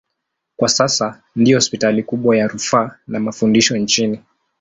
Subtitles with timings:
[0.55, 4.19] Kwa sasa ndiyo hospitali kubwa ya rufaa na mafundisho nchini.